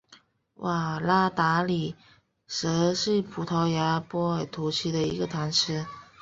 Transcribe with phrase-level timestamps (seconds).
[0.55, 1.95] 瓦拉达里
[2.47, 5.85] 什是葡萄牙波尔图区的一个堂区。